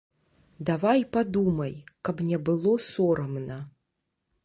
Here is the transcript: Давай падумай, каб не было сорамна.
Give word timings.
Давай 0.69 1.03
падумай, 1.17 1.75
каб 2.09 2.25
не 2.31 2.37
было 2.51 2.75
сорамна. 2.89 3.63